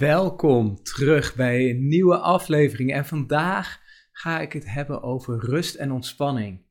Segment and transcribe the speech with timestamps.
[0.00, 2.92] Welkom terug bij een nieuwe aflevering.
[2.92, 3.80] En vandaag
[4.12, 6.62] ga ik het hebben over rust en ontspanning.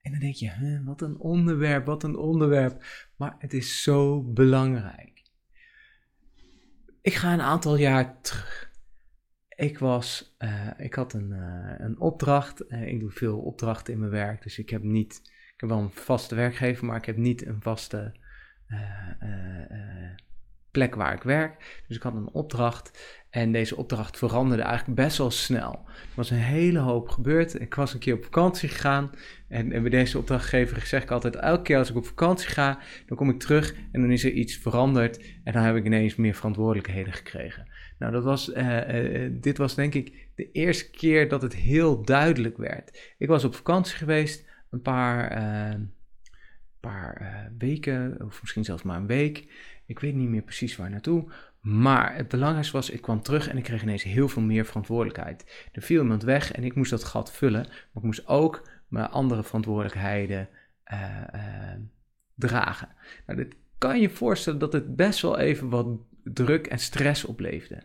[0.00, 2.84] En dan denk je, wat een onderwerp, wat een onderwerp.
[3.16, 5.22] Maar het is zo belangrijk.
[7.02, 8.72] Ik ga een aantal jaar terug.
[9.48, 12.64] Ik was, uh, ik had een, uh, een opdracht.
[12.68, 15.78] Uh, ik doe veel opdrachten in mijn werk, dus ik heb niet, ik heb wel
[15.78, 18.20] een vaste werkgever, maar ik heb niet een vaste
[20.72, 21.82] plek waar ik werk.
[21.86, 25.72] Dus ik had een opdracht en deze opdracht veranderde eigenlijk best wel snel.
[25.72, 27.60] Er was een hele hoop gebeurd.
[27.60, 29.10] Ik was een keer op vakantie gegaan
[29.48, 33.16] en, bij deze opdrachtgever zeg ik altijd, elke keer als ik op vakantie ga, dan
[33.16, 36.34] kom ik terug en dan is er iets veranderd en dan heb ik ineens meer
[36.34, 37.68] verantwoordelijkheden gekregen.
[37.98, 42.04] Nou, dat was, uh, uh, dit was denk ik de eerste keer dat het heel
[42.04, 43.14] duidelijk werd.
[43.18, 45.30] Ik was op vakantie geweest, een paar,
[46.90, 49.52] paar weken, of misschien zelfs maar een week.
[49.86, 51.32] Ik weet niet meer precies waar naartoe.
[51.60, 55.68] Maar het belangrijkste was, ik kwam terug en ik kreeg ineens heel veel meer verantwoordelijkheid.
[55.72, 57.62] Er viel iemand weg en ik moest dat gat vullen.
[57.62, 60.48] Maar ik moest ook mijn andere verantwoordelijkheden
[60.92, 61.74] uh, uh,
[62.34, 62.88] dragen.
[63.26, 65.86] Nou, dit kan je voorstellen dat het best wel even wat
[66.24, 67.82] druk en stress opleverde.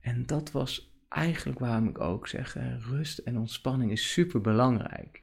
[0.00, 5.22] En dat was eigenlijk waarom ik ook zeg, rust en ontspanning is super belangrijk.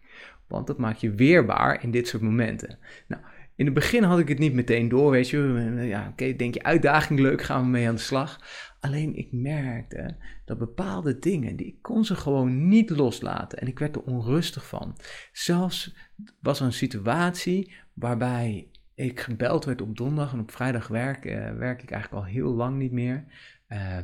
[0.54, 2.78] Want dat maakt je weerbaar in dit soort momenten.
[3.08, 3.22] Nou,
[3.56, 5.38] in het begin had ik het niet meteen door, weet je.
[5.82, 8.40] Ja, oké, denk je uitdaging leuk, gaan we mee aan de slag.
[8.80, 13.60] Alleen ik merkte dat bepaalde dingen, die ik kon ze gewoon niet loslaten.
[13.60, 14.98] En ik werd er onrustig van.
[15.32, 15.96] Zelfs
[16.40, 21.52] was er een situatie waarbij ik gebeld werd op donderdag en op vrijdag werk, uh,
[21.52, 23.26] werk ik eigenlijk al heel lang niet meer.
[23.70, 23.98] Uh,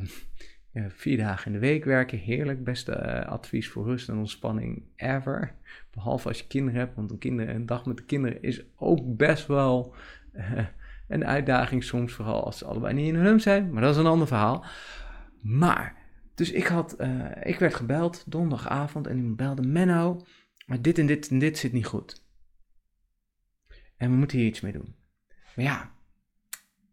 [0.88, 2.64] vier dagen in de week werken, heerlijk.
[2.64, 5.54] Beste uh, advies voor rust en ontspanning ever.
[5.90, 9.94] Behalve als je kinderen hebt, want een, dag met de kinderen is ook best wel
[10.32, 10.66] uh,
[11.08, 12.12] een uitdaging soms.
[12.12, 14.64] Vooral als ze allebei niet in hun hum zijn, maar dat is een ander verhaal.
[15.40, 15.96] Maar,
[16.34, 20.24] dus ik, had, uh, ik werd gebeld donderdagavond en iemand belde Menno,
[20.66, 22.24] maar dit en dit en dit zit niet goed.
[23.96, 24.94] En we moeten hier iets mee doen.
[25.56, 25.92] Maar ja,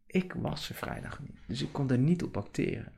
[0.06, 2.97] ik was er vrijdag niet, dus ik kon er niet op acteren.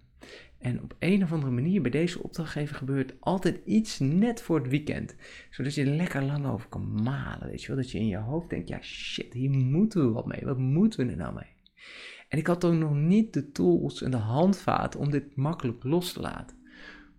[0.59, 4.67] En op een of andere manier bij deze opdrachtgever gebeurt altijd iets net voor het
[4.67, 5.15] weekend.
[5.49, 7.49] Zodat je er lekker lang over kan malen.
[7.49, 7.75] Weet je wel?
[7.75, 10.41] Dat je in je hoofd denkt: ja, shit, hier moeten we wat mee.
[10.43, 11.57] Wat moeten we er nou mee?
[12.27, 16.13] En ik had ook nog niet de tools en de handvaten om dit makkelijk los
[16.13, 16.57] te laten.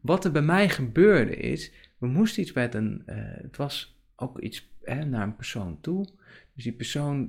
[0.00, 3.02] Wat er bij mij gebeurde is: we moesten iets met een.
[3.06, 6.06] Uh, het was ook iets hè, naar een persoon toe.
[6.54, 7.28] Dus die persoon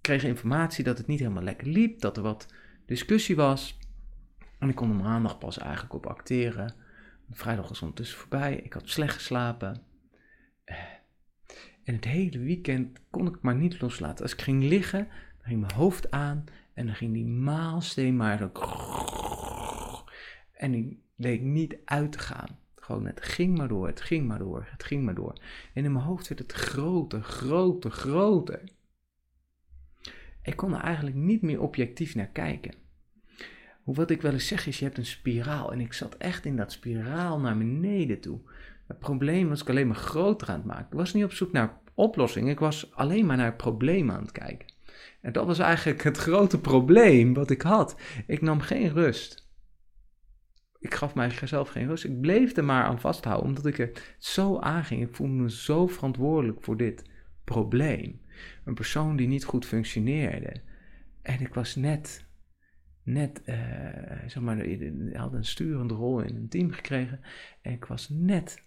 [0.00, 2.00] kreeg informatie dat het niet helemaal lekker liep.
[2.00, 2.46] Dat er wat
[2.86, 3.80] discussie was.
[4.62, 6.74] En ik kon er maandag pas eigenlijk op acteren.
[7.30, 8.56] Vrijdag was ondertussen voorbij.
[8.56, 9.82] Ik had slecht geslapen.
[11.84, 14.22] En het hele weekend kon ik maar niet loslaten.
[14.22, 16.44] Als ik ging liggen, dan ging mijn hoofd aan.
[16.74, 18.50] En dan ging die maalsteen maar zo...
[20.52, 22.58] En die leek niet uit te gaan.
[22.74, 25.40] Gewoon, het ging maar door, het ging maar door, het ging maar door.
[25.74, 28.62] En in mijn hoofd werd het groter, groter, groter.
[30.42, 32.81] Ik kon er eigenlijk niet meer objectief naar kijken.
[33.84, 35.72] Wat ik wel eens zeg is, je hebt een spiraal.
[35.72, 38.40] En ik zat echt in dat spiraal naar beneden toe.
[38.86, 40.86] Het probleem was ik alleen maar groter aan het maken.
[40.86, 42.50] Ik was niet op zoek naar oplossingen.
[42.50, 44.72] Ik was alleen maar naar het probleem aan het kijken.
[45.20, 47.96] En dat was eigenlijk het grote probleem wat ik had.
[48.26, 49.50] Ik nam geen rust.
[50.78, 52.04] Ik gaf mijzelf geen rust.
[52.04, 55.02] Ik bleef er maar aan vasthouden, omdat ik er zo aanging.
[55.02, 57.04] Ik voelde me zo verantwoordelijk voor dit
[57.44, 58.20] probleem.
[58.64, 60.60] Een persoon die niet goed functioneerde.
[61.22, 62.24] En ik was net
[63.02, 63.56] net, uh,
[64.26, 64.66] zeg maar,
[65.12, 67.20] had een sturende rol in een team gekregen.
[67.60, 68.62] En ik was net,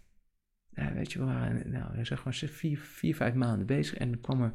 [0.74, 4.42] weet je, we waren nou, zeg maar vier, vier, vijf maanden bezig en dan kwam
[4.42, 4.52] er,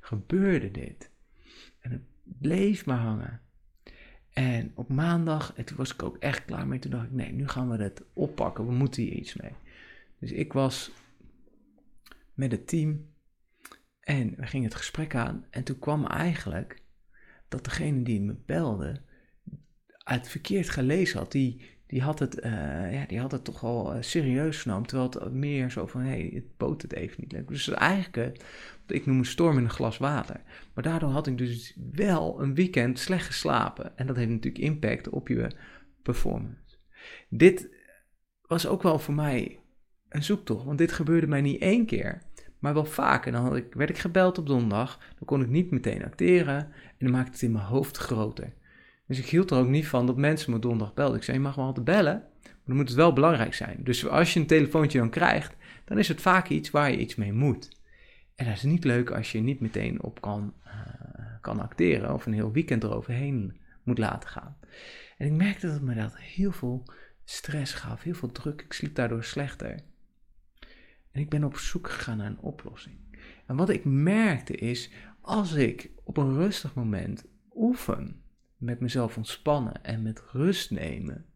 [0.00, 1.10] gebeurde dit.
[1.80, 3.40] En het bleef maar hangen.
[4.32, 7.32] En op maandag, en toen was ik ook echt klaar mee, toen dacht ik, nee,
[7.32, 9.52] nu gaan we het oppakken, we moeten hier iets mee.
[10.18, 10.92] Dus ik was
[12.34, 13.06] met het team
[14.00, 16.82] en we gingen het gesprek aan en toen kwam eigenlijk
[17.48, 19.00] dat degene die me belde
[20.04, 21.32] het verkeerd gelezen had.
[21.32, 24.86] Die, die, had, het, uh, ja, die had het toch al uh, serieus genomen.
[24.86, 27.52] Terwijl het meer zo van, hé, hey, het boot het even niet lekker.
[27.52, 30.40] Dus eigenlijk, uh, ik noem een storm in een glas water.
[30.74, 33.96] Maar daardoor had ik dus wel een weekend slecht geslapen.
[33.96, 35.50] En dat heeft natuurlijk impact op je
[36.02, 36.76] performance.
[37.28, 37.68] Dit
[38.42, 39.60] was ook wel voor mij
[40.08, 40.64] een zoektocht.
[40.64, 42.22] Want dit gebeurde mij niet één keer
[42.58, 43.32] maar wel vaker.
[43.32, 46.96] Dan had ik, werd ik gebeld op donderdag, dan kon ik niet meteen acteren en
[46.98, 48.52] dan maakte het in mijn hoofd groter.
[49.06, 51.16] Dus ik hield er ook niet van dat mensen me donderdag belden.
[51.16, 53.76] Ik zei, je mag wel altijd bellen, maar dan moet het wel belangrijk zijn.
[53.80, 57.14] Dus als je een telefoontje dan krijgt, dan is het vaak iets waar je iets
[57.14, 57.76] mee moet.
[58.34, 60.72] En dat is niet leuk als je niet meteen op kan, uh,
[61.40, 64.56] kan acteren of een heel weekend eroverheen moet laten gaan.
[65.18, 66.84] En ik merkte dat me dat heel veel
[67.24, 68.62] stress gaf, heel veel druk.
[68.62, 69.80] Ik sliep daardoor slechter.
[71.18, 72.96] En ik ben op zoek gegaan naar een oplossing.
[73.46, 77.24] En wat ik merkte is, als ik op een rustig moment
[77.54, 78.22] oefen,
[78.56, 81.26] met mezelf ontspannen en met rust nemen,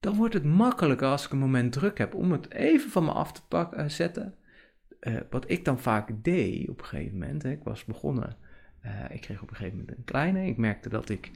[0.00, 3.12] dan wordt het makkelijker als ik een moment druk heb om het even van me
[3.12, 4.34] af te pakken, uh, zetten.
[5.00, 8.36] Uh, wat ik dan vaak deed op een gegeven moment, hè, ik was begonnen,
[8.84, 11.30] uh, ik kreeg op een gegeven moment een kleine, ik merkte dat ik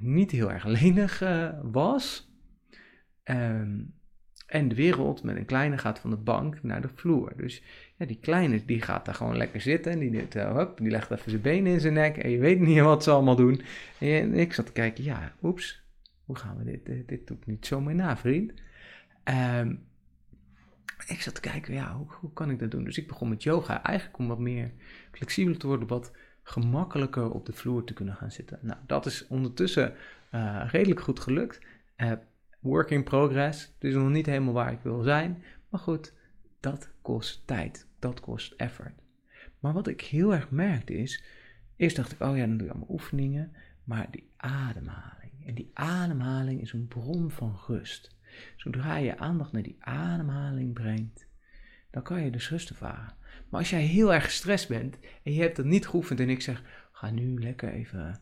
[0.00, 1.18] niet heel erg lenig
[1.62, 2.32] was.
[3.24, 3.94] Um,
[4.46, 7.32] en de wereld met een kleine gaat van de bank naar de vloer.
[7.36, 7.62] Dus
[7.96, 9.92] ja, die kleine die gaat daar gewoon lekker zitten.
[9.92, 12.16] En die, uh, die legt even zijn benen in zijn nek.
[12.16, 13.60] En je weet niet wat ze allemaal doen.
[13.98, 15.82] En ik zat te kijken, ja, oeps.
[16.24, 17.08] Hoe gaan we dit?
[17.08, 18.52] Dit, doet niet zo mee na, vriend.
[19.58, 19.86] Um,
[21.06, 22.84] ik zat te kijken, ja, hoe, kan ik dat doen?
[22.84, 23.82] Dus ik begon met yoga.
[23.82, 24.70] Eigenlijk om wat meer
[25.12, 25.88] flexibel te worden.
[25.88, 26.12] Wat
[26.42, 28.58] gemakkelijker op de vloer te kunnen gaan zitten.
[28.62, 29.94] Nou, dat is ondertussen
[30.34, 31.60] uh, redelijk goed gelukt.
[31.96, 32.12] Uh,
[32.64, 33.74] work in progress.
[33.78, 35.42] Is nog niet helemaal waar ik wil zijn.
[35.68, 36.12] Maar goed,
[36.60, 37.86] dat kost tijd.
[37.98, 39.02] Dat kost effort.
[39.60, 41.24] Maar wat ik heel erg merkte is,
[41.76, 43.52] eerst dacht ik, oh ja, dan doe je allemaal oefeningen.
[43.84, 45.46] Maar die ademhaling.
[45.46, 48.16] En die ademhaling is een bron van rust.
[48.56, 51.26] Zodra je aandacht naar die ademhaling brengt,
[51.90, 53.14] dan kan je dus rustig varen.
[53.48, 56.42] Maar als jij heel erg gestrest bent en je hebt dat niet geoefend en ik
[56.42, 56.62] zeg,
[56.92, 58.20] ga nu lekker even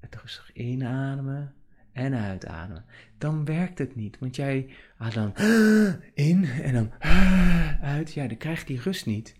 [0.00, 1.54] het rustig inademen
[1.92, 2.84] en uitademen.
[3.18, 5.32] Dan werkt het niet, want jij gaat dan
[6.14, 6.92] in en dan
[7.96, 8.12] uit.
[8.12, 9.36] Ja, dan krijg je die rust niet.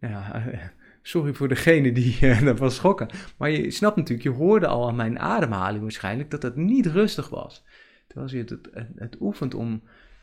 [0.00, 0.42] Nou
[1.02, 3.08] sorry voor degene die uh, dat was schokken.
[3.36, 7.28] Maar je snapt natuurlijk, je hoorde al aan mijn ademhaling waarschijnlijk dat het niet rustig
[7.28, 7.64] was.
[8.06, 9.82] Terwijl je het, het, het oefent om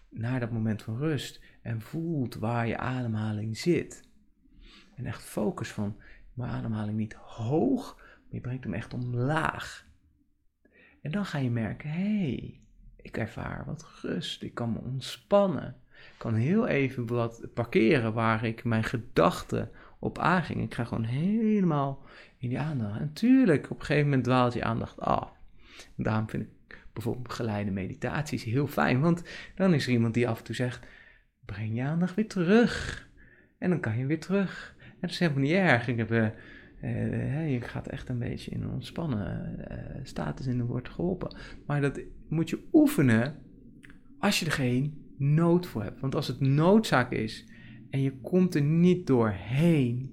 [0.09, 4.07] naar dat moment van rust en voelt waar je ademhaling zit.
[4.95, 5.97] En echt focus van
[6.33, 9.87] mijn ademhaling niet hoog, maar je brengt hem echt omlaag.
[11.01, 12.59] En dan ga je merken, hé, hey,
[13.01, 15.75] ik ervaar wat rust, ik kan me ontspannen.
[15.91, 20.61] Ik kan heel even wat parkeren waar ik mijn gedachten op aanging.
[20.61, 22.03] Ik ga gewoon helemaal
[22.37, 22.99] in die aandacht.
[22.99, 25.31] En natuurlijk, op een gegeven moment dwaalt je aandacht af.
[25.95, 29.23] Daarom vind ik bijvoorbeeld geleide meditaties heel fijn, want
[29.55, 30.87] dan is er iemand die af en toe zegt,
[31.45, 33.07] breng je aandacht weer terug.
[33.57, 34.75] En dan kan je weer terug.
[34.79, 35.87] En dat is helemaal niet erg.
[35.87, 36.35] Ik heb...
[36.83, 41.35] Uh, je gaat echt een beetje in een ontspannen uh, status in wordt geholpen.
[41.65, 43.35] Maar dat moet je oefenen
[44.19, 45.99] als je er geen nood voor hebt.
[45.99, 47.45] Want als het noodzaak is
[47.89, 50.09] en je komt er niet doorheen,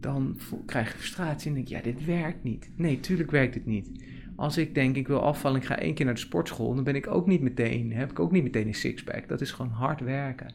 [0.00, 2.70] dan krijg je frustratie en denk je, ja, dit werkt niet.
[2.76, 3.90] Nee, tuurlijk werkt het niet.
[4.36, 6.94] Als ik denk, ik wil afvallen, ik ga één keer naar de sportschool, dan ben
[6.94, 9.28] ik ook niet meteen, heb ik ook niet meteen een sixpack.
[9.28, 10.54] Dat is gewoon hard werken.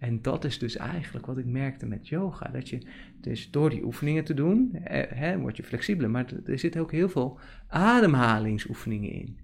[0.00, 2.48] En dat is dus eigenlijk wat ik merkte met yoga.
[2.48, 2.86] Dat je
[3.20, 6.10] dus door die oefeningen te doen, eh, hè, word je flexibeler.
[6.10, 7.38] Maar er zitten ook heel veel
[7.68, 9.38] ademhalingsoefeningen in.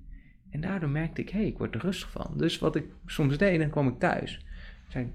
[0.50, 2.34] En daardoor merkte ik, hé, hey, ik word er rustig van.
[2.36, 4.36] Dus wat ik soms deed, dan kwam ik thuis.
[4.86, 5.12] Ik zei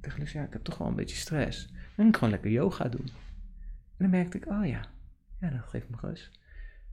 [0.00, 1.66] tegen ja, ik heb toch wel een beetje stress.
[1.66, 3.06] Dan ging ik gewoon lekker yoga doen.
[3.96, 4.86] En dan merkte ik, oh ja,
[5.40, 6.30] ja dat geeft me rust.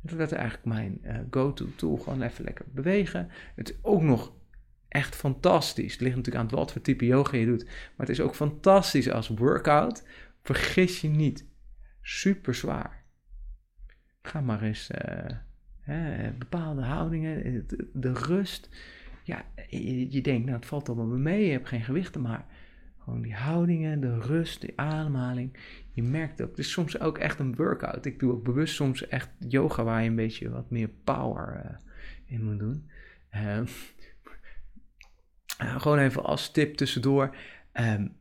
[0.01, 1.97] Dat werd eigenlijk mijn uh, go-to tool.
[1.97, 3.29] Gewoon even lekker bewegen.
[3.55, 4.33] Het is ook nog
[4.91, 5.91] echt fantastisch.
[5.91, 7.65] Het ligt natuurlijk aan wat voor type yoga je doet.
[7.65, 10.07] Maar het is ook fantastisch als workout.
[10.41, 11.45] Vergis je niet.
[12.01, 13.03] Super zwaar.
[14.21, 15.31] Ga maar eens uh,
[15.81, 18.69] hè, bepaalde houdingen, de, rust.
[19.23, 22.45] Ja, je, denkt, nou het valt allemaal mee, je hebt geen gewichten, maar
[22.97, 25.57] gewoon die houdingen, de rust, de ademhaling.
[25.91, 28.05] Je merkt ook, het is soms ook echt een workout.
[28.05, 31.71] Ik doe ook bewust soms echt yoga waar je een beetje wat meer power uh,
[32.25, 32.89] in moet doen.
[33.35, 33.61] Uh,
[35.67, 37.35] gewoon even als tip tussendoor.
[37.73, 38.15] Um,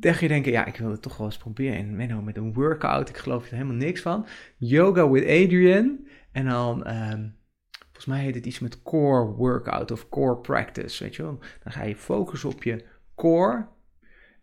[0.00, 1.76] je denken, ja, ik wil het toch wel eens proberen.
[1.76, 4.26] En Menno met een workout, ik geloof er helemaal niks van.
[4.56, 6.06] Yoga with Adrian.
[6.32, 7.36] En dan, um,
[7.82, 11.38] volgens mij heet het iets met core workout of core practice, weet je wel.
[11.62, 13.68] Dan ga je focussen op je core.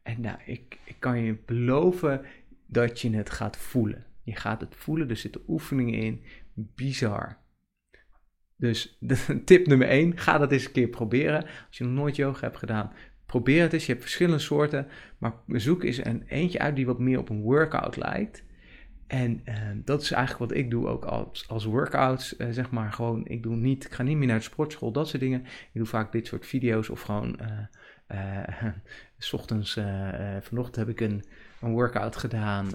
[0.03, 2.21] En nou, ik, ik kan je beloven
[2.67, 4.05] dat je het gaat voelen.
[4.23, 6.23] Je gaat het voelen, er zitten oefeningen in.
[6.53, 7.37] Bizar.
[8.63, 8.97] Dus
[9.45, 11.43] tip nummer 1, ga dat eens een keer proberen.
[11.43, 12.91] Als je nog nooit yoga hebt gedaan,
[13.25, 13.85] probeer het eens.
[13.85, 17.41] Je hebt verschillende soorten, maar zoek eens een eentje uit die wat meer op een
[17.41, 18.43] workout lijkt.
[19.07, 22.93] En uh, dat is eigenlijk wat ik doe ook als, als workouts, uh, zeg maar.
[22.93, 25.41] Gewoon, ik doe niet, ik ga niet meer naar de sportschool, dat soort dingen.
[25.43, 27.39] Ik doe vaak dit soort video's of gewoon,
[28.11, 28.47] uh,
[29.17, 29.79] s ochtends,
[30.41, 31.23] vanochtend heb ik een,
[31.61, 32.67] een workout gedaan,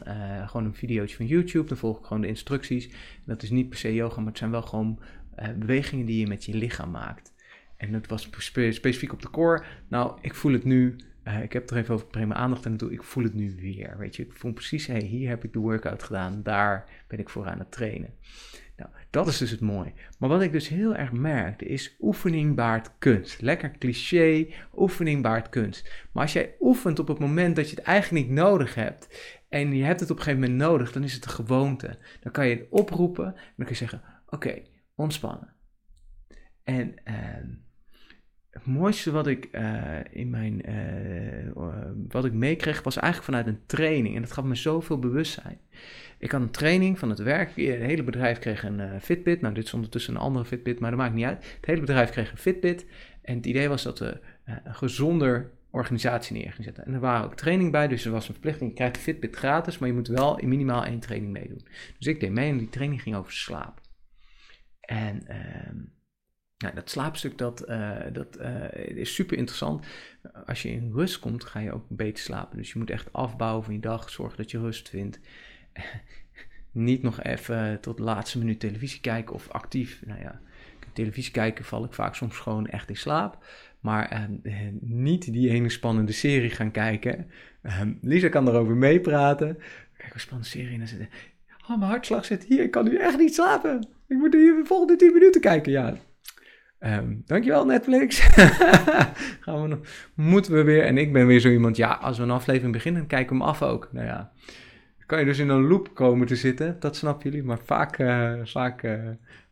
[0.46, 1.68] gewoon een videootje van YouTube.
[1.68, 2.90] Dan volg ik gewoon de instructies.
[3.24, 5.00] Dat is niet per se yoga, maar het zijn wel gewoon
[5.42, 7.32] uh, bewegingen die je met je lichaam maakt.
[7.76, 8.28] En dat was
[8.68, 9.62] specifiek op de core.
[9.88, 10.96] Nou, ik voel het nu.
[11.24, 12.92] Uh, ik heb er even over mijn aandacht aan toe.
[12.92, 13.98] Ik voel het nu weer.
[13.98, 16.42] Weet je, ik voel precies, hey, hier heb ik de workout gedaan.
[16.42, 18.14] Daar ben ik voor aan het trainen.
[18.78, 19.92] Nou, dat is dus het mooie.
[20.18, 23.40] Maar wat ik dus heel erg merkte is oefening baart kunst.
[23.40, 26.06] Lekker cliché, oefening baart kunst.
[26.12, 29.08] Maar als jij oefent op het moment dat je het eigenlijk niet nodig hebt
[29.48, 31.98] en je hebt het op een gegeven moment nodig, dan is het een gewoonte.
[32.20, 34.62] Dan kan je het oproepen en dan kun je zeggen, oké,
[34.98, 35.54] ontspannen.
[36.62, 37.14] En uh,
[38.50, 41.50] het mooiste wat ik uh, in mijn, uh,
[42.08, 44.14] wat ik meekreeg, was eigenlijk vanuit een training.
[44.14, 45.60] En dat gaf me zoveel bewustzijn.
[46.18, 47.48] Ik had een training van het werk.
[47.48, 49.40] Het hele bedrijf kreeg een Fitbit.
[49.40, 51.54] Nou, dit is ondertussen een andere Fitbit, maar dat maakt niet uit.
[51.56, 52.86] Het hele bedrijf kreeg een Fitbit.
[53.22, 56.84] En het idee was dat we een gezonder organisatie neer zetten.
[56.84, 58.70] En er waren ook training bij, dus er was een verplichting.
[58.70, 61.66] Je krijgt Fitbit gratis, maar je moet wel in minimaal één training meedoen.
[61.98, 63.80] Dus ik deed mee en die training ging over slaap.
[64.88, 65.82] En uh,
[66.58, 69.86] nou, dat slaapstuk dat, uh, dat uh, is super interessant.
[70.46, 72.56] Als je in rust komt, ga je ook beter slapen.
[72.56, 75.20] Dus je moet echt afbouwen van je dag, zorgen dat je rust vindt.
[76.72, 80.02] Niet nog even tot de laatste minuut televisie kijken of actief.
[80.06, 80.40] Nou ja,
[80.92, 83.44] televisie kijken val ik vaak soms gewoon echt in slaap.
[83.80, 87.30] Maar uh, niet die ene spannende serie gaan kijken.
[88.00, 89.58] Lisa kan erover meepraten.
[89.96, 91.08] Kijk, een spannende serie en dan zitten.
[91.62, 92.62] Oh, mijn hartslag zit hier.
[92.62, 93.97] Ik kan nu echt niet slapen.
[94.08, 95.72] Ik moet de volgende 10 minuten kijken.
[95.72, 95.96] Ja,
[96.80, 98.20] Um, dankjewel Netflix.
[99.44, 99.78] Gaan we nog,
[100.14, 100.84] moeten we weer.
[100.84, 103.42] En ik ben weer zo iemand, ja, als we een aflevering beginnen, dan kijken we
[103.42, 103.88] hem af ook.
[103.92, 104.32] Nou ja,
[105.06, 107.46] kan je dus in een loop komen te zitten, dat snappen jullie.
[107.46, 108.80] Maar vaak, uh, vaak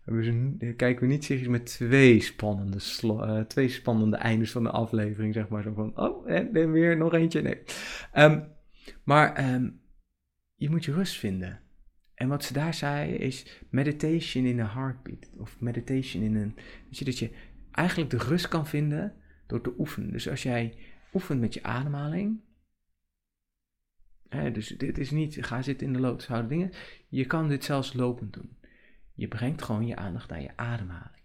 [0.04, 5.34] we, kijken we niet serieus met twee spannende, uh, twee spannende eindes van de aflevering,
[5.34, 5.62] zeg maar.
[5.62, 7.42] Zo van, oh, en, weer nog eentje.
[7.42, 7.62] Nee.
[8.14, 8.44] Um,
[9.04, 9.80] maar um,
[10.54, 11.60] je moet je rust vinden.
[12.16, 15.30] En wat ze daar zei is meditation in a heartbeat.
[15.36, 16.54] Of meditation in een.
[16.54, 17.30] Weet je, dat je
[17.70, 19.14] eigenlijk de rust kan vinden
[19.46, 20.12] door te oefenen.
[20.12, 20.78] Dus als jij
[21.14, 22.40] oefent met je ademhaling.
[24.28, 26.72] Hè, dus dit is niet ga zitten in de lotus, houden dingen.
[27.08, 28.56] Je kan dit zelfs lopend doen.
[29.14, 31.24] Je brengt gewoon je aandacht naar je ademhaling.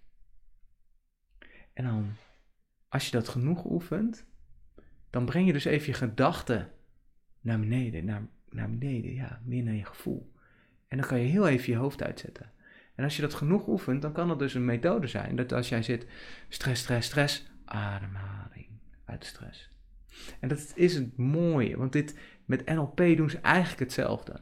[1.73, 2.11] En dan,
[2.89, 4.25] als je dat genoeg oefent,
[5.09, 6.71] dan breng je dus even je gedachten
[7.41, 10.31] naar beneden, naar, naar beneden, ja, meer naar je gevoel.
[10.91, 12.51] En dan kan je heel even je hoofd uitzetten.
[12.95, 15.35] En als je dat genoeg oefent, dan kan dat dus een methode zijn.
[15.35, 16.05] Dat als jij zit,
[16.49, 18.67] stress, stress, stress, ademhaling
[19.05, 19.69] uit stress.
[20.39, 24.41] En dat is het mooie, want dit, met NLP doen ze eigenlijk hetzelfde.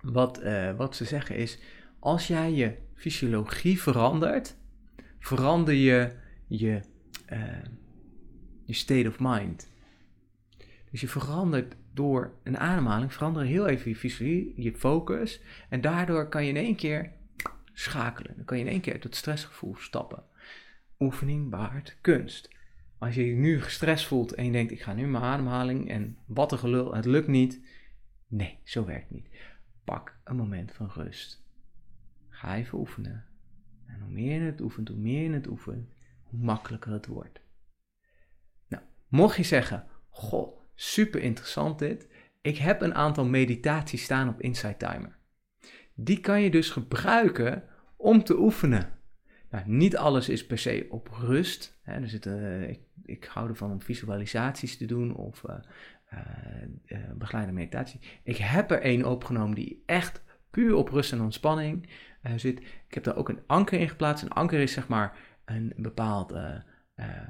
[0.00, 1.58] Wat, uh, wat ze zeggen is,
[1.98, 4.56] als jij je fysiologie verandert,
[5.18, 6.12] verander je
[6.46, 6.80] je,
[7.32, 7.64] uh,
[8.64, 9.68] je state of mind.
[10.90, 15.42] Dus je verandert door een ademhaling, verander heel even je visie, je focus.
[15.68, 17.12] En daardoor kan je in één keer
[17.72, 18.36] schakelen.
[18.36, 20.22] Dan kan je in één keer het stressgevoel stappen.
[20.98, 22.56] Oefening baart kunst.
[22.98, 26.16] Als je je nu gestrest voelt en je denkt, ik ga nu mijn ademhaling en
[26.26, 27.60] wat een gelul, het lukt niet.
[28.26, 29.28] Nee, zo werkt niet.
[29.84, 31.44] Pak een moment van rust.
[32.28, 33.24] Ga even oefenen.
[33.86, 35.88] En hoe meer je het oefent, hoe meer je het oefent,
[36.22, 37.40] hoe makkelijker het wordt.
[38.68, 42.08] Nou, mocht je zeggen, goh, Super interessant dit.
[42.40, 45.16] Ik heb een aantal meditaties staan op Insight Timer.
[45.94, 47.64] Die kan je dus gebruiken
[47.96, 48.88] om te oefenen.
[49.50, 51.78] Nou, niet alles is per se op rust.
[51.82, 52.00] Hè.
[52.00, 58.00] Er zitten, ik, ik hou ervan om visualisaties te doen of uh, begeleide meditatie.
[58.22, 61.88] Ik heb er één opgenomen die echt puur op rust en ontspanning
[62.36, 62.58] zit.
[62.60, 64.24] Ik heb daar ook een anker in geplaatst.
[64.24, 66.34] Een anker is zeg maar een bepaald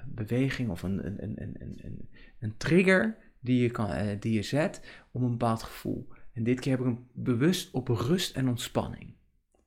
[0.07, 4.43] beweging of een, een, een, een, een, een trigger die je, kan, uh, die je
[4.43, 6.09] zet om een bepaald gevoel.
[6.33, 9.17] En dit keer heb ik hem bewust op rust en ontspanning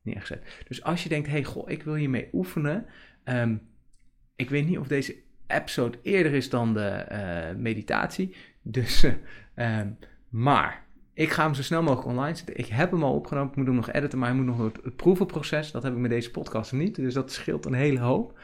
[0.02, 0.64] neergezet.
[0.68, 2.86] Dus als je denkt, hey goh, ik wil hiermee oefenen.
[3.24, 3.70] Um,
[4.36, 5.16] ik weet niet of deze
[5.48, 8.36] episode eerder is dan de uh, meditatie.
[8.62, 9.04] Dus,
[9.56, 9.82] uh,
[10.30, 12.58] maar ik ga hem zo snel mogelijk online zetten.
[12.58, 13.50] Ik heb hem al opgenomen.
[13.50, 15.72] Ik moet hem nog editen, maar hij moet nog het, het proevenproces.
[15.72, 16.96] Dat heb ik met deze podcast niet.
[16.96, 18.40] Dus dat scheelt een hele hoop.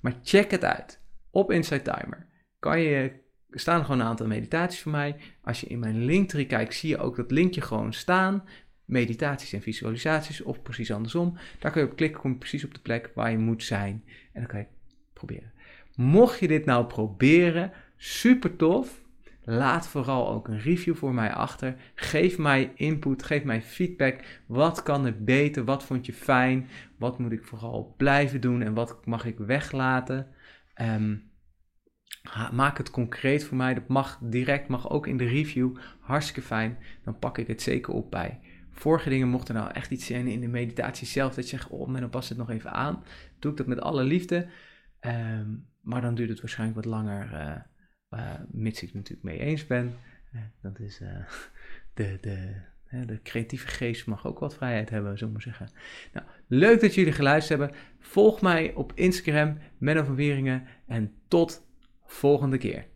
[0.00, 1.00] Maar check het uit.
[1.30, 2.26] Op Insight Timer
[2.58, 3.21] kan je
[3.52, 5.16] er staan gewoon een aantal meditaties voor mij.
[5.42, 8.44] Als je in mijn linktree kijkt, zie je ook dat linkje gewoon staan.
[8.84, 11.36] Meditaties en visualisaties, of precies andersom.
[11.58, 14.04] Daar kun je op klikken, kom je precies op de plek waar je moet zijn.
[14.32, 14.66] En dan kan je
[15.12, 15.52] proberen.
[15.94, 19.00] Mocht je dit nou proberen, super tof.
[19.44, 21.74] Laat vooral ook een review voor mij achter.
[21.94, 24.20] Geef mij input, geef mij feedback.
[24.46, 25.64] Wat kan er beter?
[25.64, 26.68] Wat vond je fijn?
[26.98, 30.28] Wat moet ik vooral blijven doen en wat mag ik weglaten?
[30.80, 31.30] Um,
[32.52, 33.74] Maak het concreet voor mij.
[33.74, 35.76] Dat mag direct, mag ook in de review.
[36.00, 36.78] Hartstikke fijn.
[37.04, 38.40] Dan pak ik het zeker op bij.
[38.70, 41.34] Vorige dingen mochten nou echt iets zijn in de meditatie zelf.
[41.34, 43.04] Dat je zegt, oh, dan pas het nog even aan.
[43.38, 44.48] Doe ik dat met alle liefde.
[45.00, 45.48] Ehm,
[45.80, 47.32] maar dan duurt het waarschijnlijk wat langer.
[47.32, 49.94] Uh, uh, mits ik het natuurlijk mee eens ben.
[50.34, 50.98] Uh, dat is
[51.94, 52.60] de, de,
[53.06, 55.76] De creatieve geest mag ook wat vrijheid hebben, zullen we maar zeggen.
[56.12, 57.78] Nou, leuk dat jullie geluisterd hebben.
[57.98, 60.66] Volg mij op Instagram, Menno van Wieringen.
[60.86, 61.66] En tot
[62.12, 62.91] volgende keer.